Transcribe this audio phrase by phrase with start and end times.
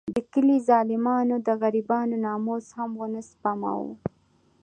[0.15, 3.91] د کلي ظالمانو د غریبانو ناموس هم ونه سپماوه.